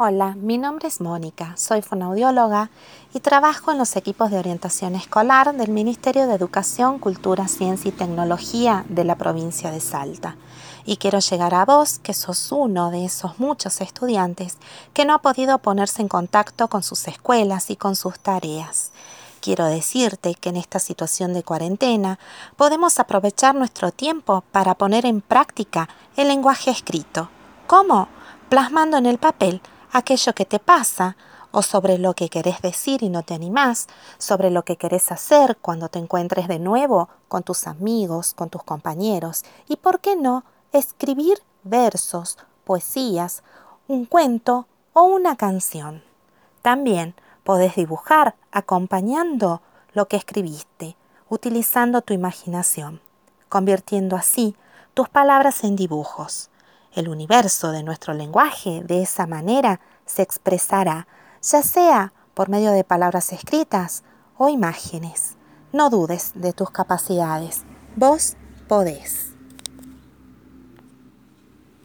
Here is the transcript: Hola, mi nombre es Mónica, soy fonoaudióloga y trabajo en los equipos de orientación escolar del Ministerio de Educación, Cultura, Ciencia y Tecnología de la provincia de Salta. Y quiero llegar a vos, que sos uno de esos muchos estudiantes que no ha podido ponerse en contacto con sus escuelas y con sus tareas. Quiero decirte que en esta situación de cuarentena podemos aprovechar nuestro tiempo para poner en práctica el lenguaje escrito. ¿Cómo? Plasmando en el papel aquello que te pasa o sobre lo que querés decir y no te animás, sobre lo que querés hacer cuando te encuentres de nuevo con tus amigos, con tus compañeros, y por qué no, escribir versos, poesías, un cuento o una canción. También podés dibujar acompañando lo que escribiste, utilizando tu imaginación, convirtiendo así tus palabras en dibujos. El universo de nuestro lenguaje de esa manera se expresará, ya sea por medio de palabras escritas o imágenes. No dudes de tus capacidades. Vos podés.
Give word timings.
Hola, 0.00 0.36
mi 0.36 0.58
nombre 0.58 0.86
es 0.86 1.00
Mónica, 1.00 1.56
soy 1.56 1.82
fonoaudióloga 1.82 2.70
y 3.12 3.18
trabajo 3.18 3.72
en 3.72 3.78
los 3.78 3.96
equipos 3.96 4.30
de 4.30 4.38
orientación 4.38 4.94
escolar 4.94 5.52
del 5.56 5.72
Ministerio 5.72 6.28
de 6.28 6.34
Educación, 6.34 7.00
Cultura, 7.00 7.48
Ciencia 7.48 7.88
y 7.88 7.90
Tecnología 7.90 8.84
de 8.88 9.02
la 9.02 9.16
provincia 9.16 9.72
de 9.72 9.80
Salta. 9.80 10.36
Y 10.84 10.98
quiero 10.98 11.18
llegar 11.18 11.52
a 11.52 11.64
vos, 11.64 11.98
que 11.98 12.14
sos 12.14 12.52
uno 12.52 12.92
de 12.92 13.06
esos 13.06 13.40
muchos 13.40 13.80
estudiantes 13.80 14.58
que 14.94 15.04
no 15.04 15.14
ha 15.14 15.18
podido 15.18 15.58
ponerse 15.58 16.00
en 16.00 16.06
contacto 16.06 16.68
con 16.68 16.84
sus 16.84 17.08
escuelas 17.08 17.68
y 17.68 17.74
con 17.74 17.96
sus 17.96 18.20
tareas. 18.20 18.92
Quiero 19.40 19.64
decirte 19.64 20.36
que 20.36 20.50
en 20.50 20.58
esta 20.58 20.78
situación 20.78 21.32
de 21.32 21.42
cuarentena 21.42 22.20
podemos 22.56 23.00
aprovechar 23.00 23.56
nuestro 23.56 23.90
tiempo 23.90 24.44
para 24.52 24.76
poner 24.76 25.06
en 25.06 25.22
práctica 25.22 25.88
el 26.16 26.28
lenguaje 26.28 26.70
escrito. 26.70 27.30
¿Cómo? 27.66 28.06
Plasmando 28.48 28.96
en 28.96 29.06
el 29.06 29.18
papel 29.18 29.60
aquello 29.92 30.34
que 30.34 30.44
te 30.44 30.58
pasa 30.58 31.16
o 31.50 31.62
sobre 31.62 31.98
lo 31.98 32.14
que 32.14 32.28
querés 32.28 32.60
decir 32.60 33.02
y 33.02 33.08
no 33.08 33.22
te 33.22 33.34
animás, 33.34 33.86
sobre 34.18 34.50
lo 34.50 34.64
que 34.64 34.76
querés 34.76 35.10
hacer 35.10 35.56
cuando 35.60 35.88
te 35.88 35.98
encuentres 35.98 36.48
de 36.48 36.58
nuevo 36.58 37.08
con 37.28 37.42
tus 37.42 37.66
amigos, 37.66 38.34
con 38.34 38.50
tus 38.50 38.62
compañeros, 38.62 39.44
y 39.66 39.76
por 39.76 40.00
qué 40.00 40.16
no, 40.16 40.44
escribir 40.72 41.38
versos, 41.62 42.38
poesías, 42.64 43.42
un 43.86 44.04
cuento 44.04 44.66
o 44.92 45.04
una 45.04 45.36
canción. 45.36 46.02
También 46.62 47.14
podés 47.44 47.76
dibujar 47.76 48.34
acompañando 48.52 49.62
lo 49.94 50.06
que 50.06 50.16
escribiste, 50.16 50.96
utilizando 51.30 52.02
tu 52.02 52.12
imaginación, 52.12 53.00
convirtiendo 53.48 54.16
así 54.16 54.54
tus 54.92 55.08
palabras 55.08 55.64
en 55.64 55.76
dibujos. 55.76 56.50
El 56.92 57.08
universo 57.08 57.70
de 57.70 57.82
nuestro 57.82 58.14
lenguaje 58.14 58.82
de 58.82 59.02
esa 59.02 59.26
manera 59.26 59.80
se 60.06 60.22
expresará, 60.22 61.06
ya 61.42 61.62
sea 61.62 62.12
por 62.34 62.48
medio 62.48 62.72
de 62.72 62.84
palabras 62.84 63.32
escritas 63.32 64.04
o 64.36 64.48
imágenes. 64.48 65.36
No 65.72 65.90
dudes 65.90 66.32
de 66.34 66.52
tus 66.52 66.70
capacidades. 66.70 67.64
Vos 67.96 68.36
podés. 68.68 69.27